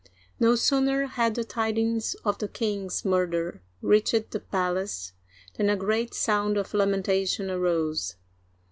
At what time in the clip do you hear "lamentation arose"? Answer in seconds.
6.73-8.15